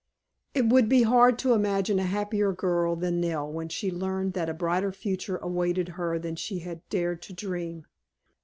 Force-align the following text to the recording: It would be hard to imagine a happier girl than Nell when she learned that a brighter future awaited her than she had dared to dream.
It 0.55 0.65
would 0.65 0.89
be 0.89 1.03
hard 1.03 1.37
to 1.37 1.53
imagine 1.53 1.99
a 1.99 2.05
happier 2.09 2.51
girl 2.53 2.95
than 2.95 3.21
Nell 3.21 3.51
when 3.53 3.69
she 3.69 3.91
learned 3.91 4.33
that 4.33 4.49
a 4.49 4.53
brighter 4.55 4.91
future 4.91 5.37
awaited 5.37 5.89
her 5.89 6.17
than 6.17 6.35
she 6.35 6.57
had 6.57 6.81
dared 6.89 7.21
to 7.21 7.33
dream. 7.33 7.85